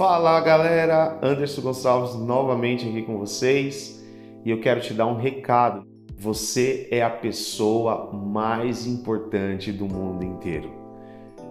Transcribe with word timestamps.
Fala 0.00 0.40
galera, 0.40 1.18
Anderson 1.22 1.60
Gonçalves 1.60 2.14
novamente 2.14 2.88
aqui 2.88 3.02
com 3.02 3.18
vocês 3.18 4.02
e 4.46 4.50
eu 4.50 4.58
quero 4.58 4.80
te 4.80 4.94
dar 4.94 5.06
um 5.06 5.18
recado. 5.18 5.86
Você 6.16 6.88
é 6.90 7.02
a 7.02 7.10
pessoa 7.10 8.10
mais 8.10 8.86
importante 8.86 9.70
do 9.70 9.84
mundo 9.84 10.24
inteiro. 10.24 10.70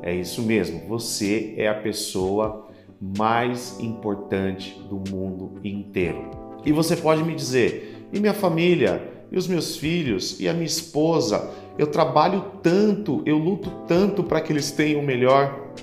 É 0.01 0.15
isso 0.15 0.41
mesmo, 0.41 0.81
você 0.87 1.53
é 1.57 1.67
a 1.67 1.75
pessoa 1.75 2.67
mais 2.99 3.79
importante 3.79 4.81
do 4.89 4.95
mundo 4.95 5.59
inteiro. 5.63 6.31
E 6.65 6.71
você 6.71 6.95
pode 6.95 7.23
me 7.23 7.35
dizer, 7.35 8.07
e 8.11 8.19
minha 8.19 8.33
família, 8.33 9.27
e 9.31 9.37
os 9.37 9.47
meus 9.47 9.75
filhos, 9.75 10.39
e 10.39 10.49
a 10.49 10.53
minha 10.53 10.65
esposa, 10.65 11.51
eu 11.77 11.85
trabalho 11.85 12.43
tanto, 12.63 13.21
eu 13.27 13.37
luto 13.37 13.69
tanto 13.87 14.23
para 14.23 14.41
que 14.41 14.51
eles 14.51 14.71
tenham 14.71 15.01
o 15.01 15.05
melhor. 15.05 15.75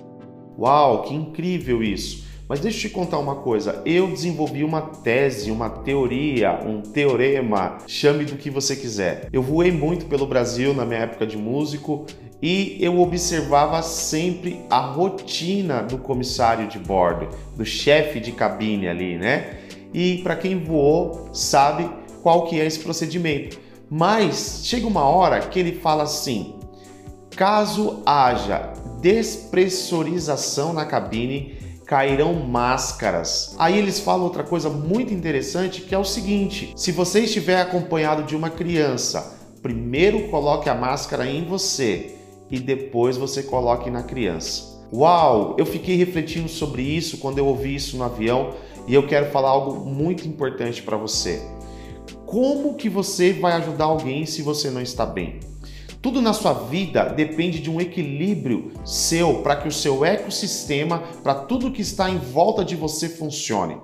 Uau, 0.59 1.03
que 1.03 1.15
incrível 1.15 1.81
isso! 1.81 2.26
Mas 2.49 2.61
deixa 2.61 2.79
eu 2.79 2.83
te 2.83 2.89
contar 2.91 3.19
uma 3.19 3.37
coisa. 3.37 3.83
Eu 3.85 4.09
desenvolvi 4.09 4.63
uma 4.63 4.81
tese, 4.81 5.51
uma 5.51 5.69
teoria, 5.69 6.61
um 6.65 6.81
teorema, 6.81 7.79
chame 7.87 8.25
do 8.25 8.37
que 8.37 8.51
você 8.51 8.77
quiser. 8.77 9.29
Eu 9.33 9.43
voei 9.43 9.73
muito 9.73 10.07
pelo 10.07 10.27
Brasil 10.27 10.73
na 10.73 10.85
minha 10.85 11.01
época 11.01 11.27
de 11.27 11.37
músico 11.37 12.07
e 12.41 12.77
eu 12.81 13.01
observava 13.01 13.83
sempre 13.83 14.61
a 14.71 14.79
rotina 14.79 15.83
do 15.83 15.99
comissário 15.99 16.69
de 16.69 16.79
bordo, 16.79 17.29
do 17.57 17.65
chefe 17.65 18.21
de 18.21 18.31
cabine 18.31 18.87
ali, 18.87 19.17
né? 19.17 19.59
E 19.93 20.19
para 20.19 20.37
quem 20.37 20.59
voou, 20.63 21.31
sabe 21.33 21.91
qual 22.23 22.45
que 22.45 22.61
é 22.61 22.67
esse 22.67 22.79
procedimento. 22.79 23.59
Mas 23.91 24.61
chega 24.65 24.87
uma 24.87 25.05
hora 25.05 25.41
que 25.41 25.59
ele 25.59 25.73
fala 25.73 26.05
assim: 26.05 26.55
caso 27.35 28.03
haja 28.05 28.73
despressurização 29.01 30.73
na 30.73 30.85
cabine, 30.85 31.56
cairão 31.87 32.35
máscaras. 32.35 33.55
Aí 33.59 33.79
eles 33.79 34.01
falam 34.01 34.25
outra 34.25 34.43
coisa 34.43 34.69
muito 34.69 35.15
interessante 35.15 35.81
que 35.81 35.95
é 35.95 35.99
o 35.99 36.05
seguinte: 36.05 36.73
se 36.77 36.91
você 36.93 37.21
estiver 37.21 37.61
acompanhado 37.61 38.25
de 38.25 38.35
uma 38.35 38.51
criança, 38.51 39.39
primeiro 39.63 40.29
coloque 40.29 40.69
a 40.69 40.75
máscara 40.75 41.27
em 41.27 41.45
você 41.45 42.17
e 42.51 42.59
depois 42.59 43.17
você 43.17 43.43
coloque 43.43 43.89
na 43.89 44.03
criança. 44.03 44.77
Uau, 44.93 45.57
eu 45.59 45.67
fiquei 45.67 45.97
refletindo 45.97 46.49
sobre 46.49 46.83
isso 46.83 47.19
quando 47.19 47.39
eu 47.39 47.47
ouvi 47.47 47.75
isso 47.75 47.97
no 47.97 48.05
avião 48.05 48.55
e 48.87 48.95
eu 48.95 49.07
quero 49.07 49.31
falar 49.31 49.51
algo 49.51 49.85
muito 49.85 50.29
importante 50.29 50.83
para 50.83 50.97
você. 50.97 51.43
Como 52.25 52.75
que 52.75 52.89
você 52.89 53.33
vai 53.33 53.53
ajudar 53.55 53.87
alguém 53.87 54.27
se 54.27 54.43
você 54.43 54.71
não 54.71 54.81
está 54.81 55.05
bem? 55.07 55.41
Tudo 56.07 56.23
na 56.23 56.33
sua 56.33 56.53
vida 56.53 57.07
depende 57.07 57.59
de 57.59 57.69
um 57.69 57.81
equilíbrio 57.81 58.71
seu 58.85 59.43
para 59.43 59.57
que 59.57 59.67
o 59.67 59.73
seu 59.73 60.05
ecossistema, 60.05 61.03
para 61.21 61.35
tudo 61.35 61.73
que 61.73 61.83
está 61.83 62.09
em 62.09 62.17
volta 62.17 62.65
de 62.65 62.77
você 62.77 63.09
funcione. 63.09 63.77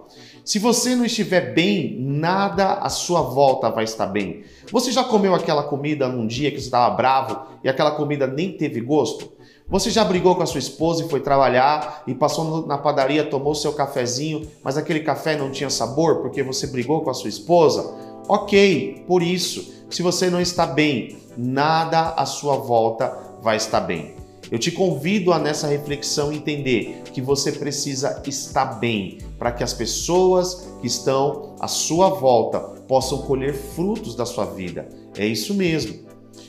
Se 0.45 0.61
você 0.61 0.95
não 0.95 1.05
estiver 1.05 1.53
bem, 1.53 1.97
nada 1.98 2.75
à 2.75 2.89
sua 2.89 3.23
volta 3.23 3.70
vai 3.70 3.83
estar 3.83 4.06
bem. 4.06 4.45
Você 4.70 4.93
já 4.93 5.03
comeu 5.03 5.34
aquela 5.34 5.65
comida 5.65 6.06
num 6.06 6.25
dia 6.25 6.53
que 6.53 6.61
você 6.61 6.67
estava 6.67 6.95
bravo 6.95 7.45
e 7.65 7.69
aquela 7.69 7.91
comida 7.91 8.25
nem 8.25 8.53
teve 8.53 8.81
gosto? 8.81 9.33
Você 9.69 9.91
já 9.91 10.05
brigou 10.05 10.37
com 10.37 10.45
a 10.45 10.47
sua 10.47 10.61
esposa 10.61 11.05
e 11.05 11.09
foi 11.09 11.19
trabalhar 11.19 12.05
e 12.06 12.15
passou 12.15 12.65
na 12.69 12.78
padaria, 12.78 13.25
tomou 13.25 13.53
seu 13.53 13.73
cafezinho, 13.73 14.47
mas 14.62 14.77
aquele 14.77 15.00
café 15.00 15.37
não 15.37 15.50
tinha 15.50 15.70
sabor 15.70 16.23
porque 16.23 16.41
você 16.45 16.69
brigou 16.69 17.00
com 17.00 17.11
a 17.11 17.15
sua 17.15 17.31
esposa? 17.31 18.11
Ok, 18.28 19.05
por 19.06 19.23
isso, 19.23 19.73
se 19.91 20.03
você 20.03 20.31
não 20.31 20.41
está 20.41 20.67
bem, 20.67 21.19
nada 21.37 22.11
à 22.11 22.25
sua 22.25 22.56
volta 22.56 23.12
vai 23.42 23.56
estar 23.56 23.81
bem. 23.81 24.15
Eu 24.51 24.59
te 24.59 24.70
convido 24.70 25.33
a 25.33 25.39
nessa 25.39 25.67
reflexão 25.67 26.33
entender 26.33 27.03
que 27.12 27.23
você 27.23 27.53
precisa 27.53 28.23
estar 28.27 28.78
bem 28.78 29.19
para 29.39 29.50
que 29.50 29.65
as 29.65 29.73
pessoas 29.73 30.69
que 30.81 30.87
estão 30.87 31.56
à 31.59 31.67
sua 31.67 32.11
volta 32.11 32.61
possam 32.61 33.22
colher 33.22 33.55
frutos 33.55 34.15
da 34.15 34.27
sua 34.27 34.44
vida. 34.44 34.88
É 35.16 35.27
isso 35.27 35.55
mesmo. 35.55 36.03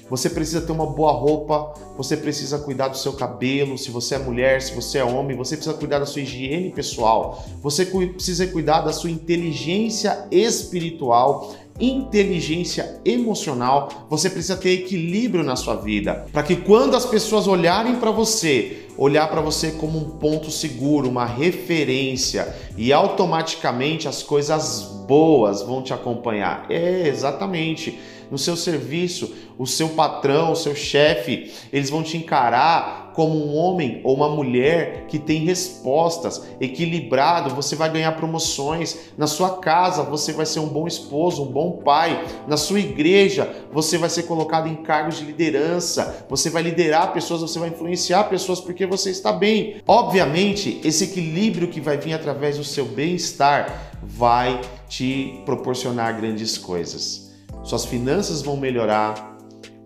Você 0.10 0.30
precisa 0.30 0.62
ter 0.62 0.72
uma 0.72 0.86
boa 0.86 1.12
roupa, 1.12 1.74
você 1.98 2.18
precisa 2.18 2.60
cuidar 2.60 2.90
do 2.90 2.98
seu 2.98 3.14
cabelo, 3.14 3.78
se 3.78 3.90
você 3.90 4.16
é 4.16 4.20
mulher, 4.20 4.62
se 4.62 4.76
você 4.76 4.98
é 4.98 5.04
homem, 5.04 5.36
você 5.36 5.56
precisa 5.56 5.76
cuidar 5.76 6.00
da 6.00 6.06
sua 6.06 6.22
higiene 6.22 6.72
pessoal, 6.72 7.44
você 7.62 7.86
precisa 7.86 8.46
cuidar 8.48 8.82
da 8.82 8.92
sua 8.92 9.10
inteligência 9.10 10.28
espiritual 10.30 11.56
inteligência 11.80 13.02
emocional, 13.04 14.08
você 14.10 14.30
precisa 14.30 14.56
ter 14.56 14.72
equilíbrio 14.72 15.44
na 15.44 15.56
sua 15.56 15.76
vida, 15.76 16.26
para 16.32 16.44
que 16.44 16.56
quando 16.56 16.96
as 16.96 17.06
pessoas 17.06 17.48
olharem 17.48 17.96
para 17.96 18.12
você, 18.12 18.88
olhar 18.98 19.28
para 19.30 19.42
você 19.42 19.72
como 19.72 19.98
um 19.98 20.10
ponto 20.18 20.52
seguro, 20.52 21.10
uma 21.10 21.26
referência 21.26 22.56
e 22.78 22.94
automaticamente 22.94 24.08
as 24.08 24.22
coisas 24.22 25.03
boas 25.06 25.62
vão 25.62 25.82
te 25.82 25.94
acompanhar. 25.94 26.66
É, 26.70 27.08
exatamente. 27.08 28.00
No 28.32 28.38
seu 28.38 28.56
serviço, 28.56 29.32
o 29.58 29.68
seu 29.68 29.90
patrão, 29.90 30.52
o 30.52 30.56
seu 30.56 30.74
chefe, 30.76 31.52
eles 31.72 31.90
vão 31.90 32.02
te 32.02 32.18
encarar 32.18 33.04
como 33.14 33.36
um 33.36 33.56
homem 33.56 34.02
ou 34.04 34.16
uma 34.16 34.28
mulher 34.28 35.06
que 35.08 35.20
tem 35.20 35.46
respostas, 35.46 36.44
equilibrado, 36.60 37.54
você 37.54 37.76
vai 37.76 37.92
ganhar 37.92 38.12
promoções. 38.14 39.12
Na 39.18 39.28
sua 39.28 39.58
casa, 39.58 40.02
você 40.02 40.34
vai 40.34 40.46
ser 40.46 40.60
um 40.60 40.68
bom 40.68 40.88
esposo, 40.88 41.44
um 41.44 41.52
bom 41.52 41.74
pai. 41.84 42.26
Na 42.48 42.58
sua 42.58 42.80
igreja, 42.80 43.54
você 43.72 43.98
vai 43.98 44.10
ser 44.10 44.24
colocado 44.24 44.68
em 44.68 44.76
cargos 44.78 45.18
de 45.18 45.26
liderança. 45.26 46.26
Você 46.28 46.50
vai 46.50 46.64
liderar 46.64 47.14
pessoas, 47.14 47.42
você 47.42 47.60
vai 47.60 47.70
influenciar 47.70 48.24
pessoas 48.24 48.60
porque 48.60 48.86
você 48.86 49.12
está 49.12 49.32
bem. 49.32 49.76
Obviamente, 49.88 50.82
esse 50.84 51.04
equilíbrio 51.04 51.68
que 51.68 51.80
vai 51.80 51.98
vir 51.98 52.14
através 52.14 52.58
do 52.58 52.64
seu 52.64 52.86
bem-estar 52.86 53.93
vai 54.06 54.62
te 54.88 55.42
proporcionar 55.46 56.18
grandes 56.18 56.58
coisas. 56.58 57.34
Suas 57.64 57.86
finanças 57.86 58.42
vão 58.42 58.58
melhorar, 58.58 59.38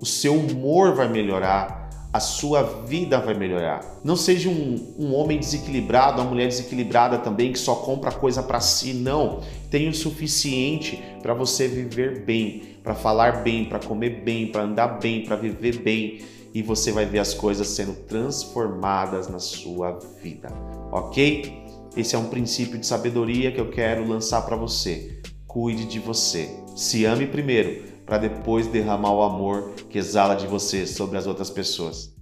o 0.02 0.06
seu 0.06 0.36
humor 0.36 0.96
vai 0.96 1.08
melhorar, 1.08 2.10
a 2.12 2.20
sua 2.20 2.64
vida 2.64 3.20
vai 3.20 3.36
melhorar. 3.36 3.82
Não 4.04 4.16
seja 4.16 4.50
um, 4.50 4.96
um 4.98 5.14
homem 5.14 5.40
desequilibrado, 5.40 6.22
uma 6.22 6.30
mulher 6.30 6.48
desequilibrada 6.48 7.20
também 7.20 7.52
que 7.52 7.60
só 7.60 7.76
compra 7.76 8.12
coisa 8.12 8.42
para 8.42 8.60
si. 8.60 8.94
Não. 8.94 9.42
Tenha 9.70 9.90
o 9.90 9.94
suficiente 9.94 11.02
para 11.22 11.34
você 11.34 11.68
viver 11.68 12.26
bem, 12.26 12.78
para 12.84 12.96
falar 12.96 13.44
bem, 13.44 13.66
para 13.66 13.80
comer 13.80 14.22
bem, 14.24 14.48
para 14.48 14.64
andar 14.64 15.00
bem, 15.00 15.24
para 15.26 15.36
viver 15.36 15.80
bem. 15.80 16.22
E 16.54 16.64
você 16.64 16.92
vai 16.92 17.06
ver 17.06 17.20
as 17.20 17.34
coisas 17.34 17.68
sendo 17.68 17.94
transformadas 17.94 19.28
na 19.28 19.38
sua 19.38 20.00
vida, 20.24 20.50
ok? 20.92 21.67
Esse 21.98 22.16
é 22.16 22.20
um 22.20 22.30
princípio 22.30 22.78
de 22.78 22.86
sabedoria 22.86 23.52
que 23.52 23.60
eu 23.60 23.72
quero 23.72 24.08
lançar 24.08 24.44
para 24.44 24.56
você. 24.56 25.20
Cuide 25.48 25.84
de 25.86 25.98
você. 25.98 26.48
Se 26.76 27.06
ame 27.06 27.26
primeiro 27.26 27.86
para 28.06 28.20
depois 28.20 28.68
derramar 28.68 29.14
o 29.14 29.24
amor 29.24 29.72
que 29.90 29.98
exala 29.98 30.36
de 30.36 30.46
você 30.46 30.86
sobre 30.86 31.18
as 31.18 31.26
outras 31.26 31.50
pessoas. 31.50 32.16